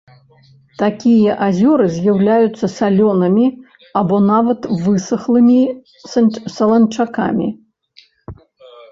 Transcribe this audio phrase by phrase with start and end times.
[0.81, 3.45] Такія азёры з'яўляюцца салёнымі
[4.01, 5.59] або нават высахлымі
[6.55, 7.47] саланчакамі.